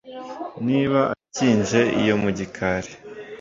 [0.67, 2.91] Niba akinje iyo mu gikari